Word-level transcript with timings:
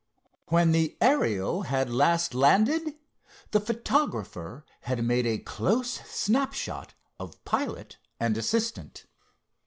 When 0.47 0.71
the 0.71 0.97
Ariel 0.99 1.61
had 1.61 1.93
last 1.93 2.33
landed, 2.33 2.95
the 3.51 3.59
photographer 3.59 4.65
had 4.79 5.03
made 5.03 5.27
a 5.27 5.37
close 5.37 6.01
snap 6.09 6.53
shot 6.53 6.95
of 7.19 7.45
pilot 7.45 7.99
and 8.19 8.35
assistant. 8.35 9.05